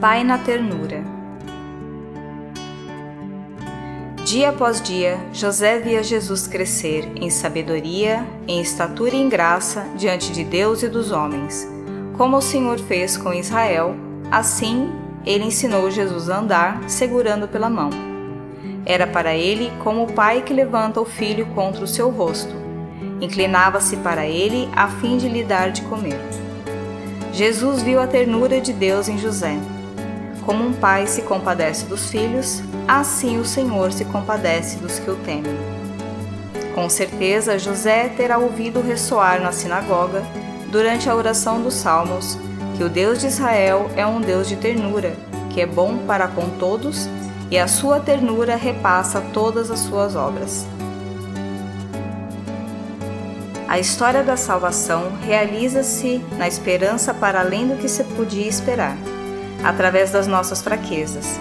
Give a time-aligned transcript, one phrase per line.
[0.00, 1.02] Pai na ternura.
[4.24, 10.30] Dia após dia, José via Jesus crescer em sabedoria, em estatura e em graça diante
[10.30, 11.68] de Deus e dos homens.
[12.16, 13.96] Como o Senhor fez com Israel,
[14.30, 14.88] assim
[15.26, 17.90] ele ensinou Jesus a andar, segurando pela mão.
[18.86, 22.54] Era para ele como o pai que levanta o filho contra o seu rosto.
[23.20, 26.20] Inclinava-se para ele a fim de lhe dar de comer.
[27.32, 29.58] Jesus viu a ternura de Deus em José
[30.48, 35.16] como um pai se compadece dos filhos, assim o Senhor se compadece dos que o
[35.16, 35.54] temem.
[36.74, 40.22] Com certeza, José terá ouvido ressoar na sinagoga,
[40.72, 42.38] durante a oração dos Salmos,
[42.78, 45.14] que o Deus de Israel é um Deus de ternura,
[45.50, 47.06] que é bom para com todos
[47.50, 50.66] e a sua ternura repassa todas as suas obras.
[53.68, 58.96] A história da salvação realiza-se na esperança para além do que se podia esperar
[59.62, 61.38] através das nossas fraquezas.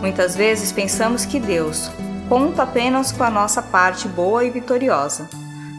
[0.00, 1.90] Muitas vezes pensamos que Deus
[2.28, 5.28] conta apenas com a nossa parte boa e vitoriosa,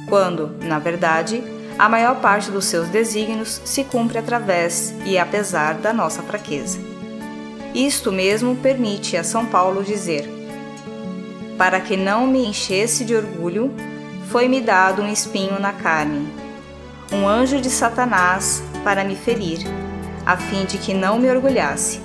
[0.07, 1.43] quando, na verdade,
[1.79, 6.77] a maior parte dos seus desígnios se cumpre através e apesar da nossa fraqueza.
[7.73, 10.29] Isto mesmo permite a São Paulo dizer:
[11.57, 13.73] Para que não me enchesse de orgulho,
[14.29, 16.27] foi-me dado um espinho na carne,
[17.11, 19.59] um anjo de Satanás para me ferir
[20.25, 22.02] a fim de que não me orgulhasse.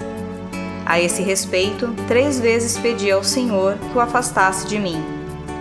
[0.84, 5.04] A esse respeito, três vezes pedi ao Senhor que o afastasse de mim,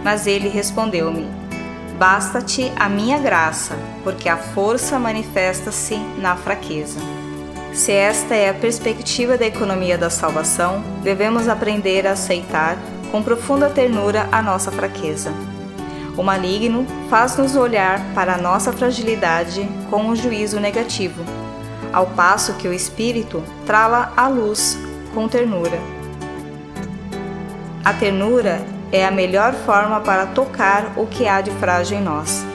[0.04, 1.28] mas ele respondeu-me:
[1.98, 7.00] Basta-te a minha graça, porque a força manifesta-se na fraqueza.
[7.74, 12.78] Se esta é a perspectiva da economia da salvação, devemos aprender a aceitar
[13.12, 15.34] com profunda ternura a nossa fraqueza.
[16.16, 21.45] O maligno faz-nos olhar para a nossa fragilidade com um juízo negativo
[21.96, 24.78] ao passo que o espírito trala a luz
[25.14, 25.80] com ternura.
[27.86, 28.62] A ternura
[28.92, 32.46] é a melhor forma para tocar o que há de frágil em nós.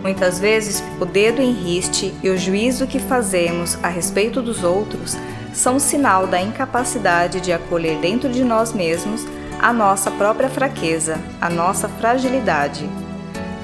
[0.00, 5.16] Muitas vezes, o dedo em riste e o juízo que fazemos a respeito dos outros
[5.52, 9.26] são sinal da incapacidade de acolher dentro de nós mesmos
[9.60, 12.88] a nossa própria fraqueza, a nossa fragilidade.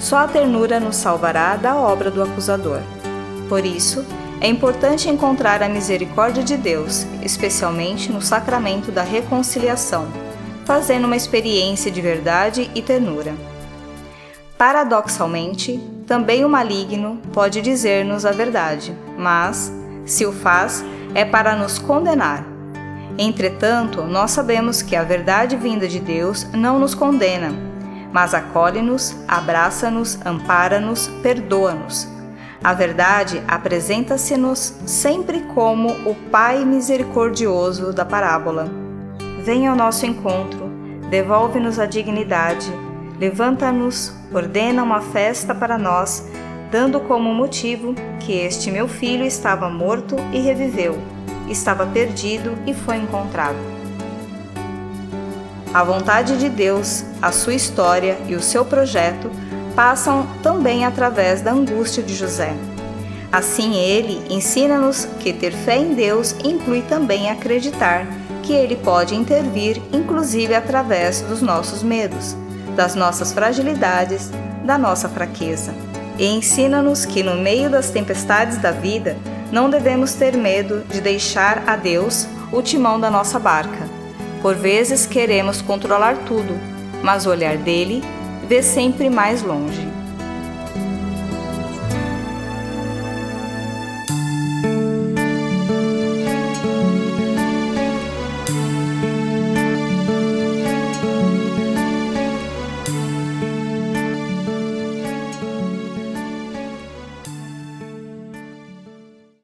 [0.00, 2.80] Só a ternura nos salvará da obra do acusador.
[3.48, 4.04] Por isso,
[4.44, 10.06] é importante encontrar a misericórdia de Deus, especialmente no sacramento da reconciliação,
[10.66, 13.33] fazendo uma experiência de verdade e ternura.
[14.59, 19.72] Paradoxalmente, também o maligno pode dizer-nos a verdade, mas,
[20.04, 20.84] se o faz,
[21.15, 22.44] é para nos condenar.
[23.16, 27.50] Entretanto, nós sabemos que a verdade vinda de Deus não nos condena,
[28.12, 32.12] mas acolhe-nos, abraça-nos, ampara-nos, perdoa-nos
[32.64, 38.70] a verdade apresenta-se-nos sempre como o Pai misericordioso da parábola.
[39.44, 40.70] Vem ao nosso encontro,
[41.10, 42.72] devolve-nos a dignidade,
[43.20, 46.26] levanta-nos, ordena uma festa para nós,
[46.70, 50.97] dando como motivo que este meu filho estava morto e reviveu,
[51.50, 53.58] estava perdido e foi encontrado.
[55.74, 59.30] A vontade de Deus, a sua história e o seu projeto
[59.74, 62.54] passam também através da angústia de José.
[63.32, 68.06] Assim, ele ensina-nos que ter fé em Deus inclui também acreditar
[68.44, 72.36] que ele pode intervir, inclusive através dos nossos medos,
[72.76, 74.30] das nossas fragilidades,
[74.64, 75.74] da nossa fraqueza.
[76.18, 79.16] E ensina-nos que no meio das tempestades da vida
[79.50, 83.88] não devemos ter medo de deixar a Deus o timão da nossa barca.
[84.41, 86.54] Por vezes queremos controlar tudo,
[87.02, 88.04] mas o olhar dele
[88.44, 89.94] vê sempre mais longe.